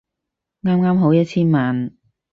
[0.63, 1.93] 啱啱好一千萬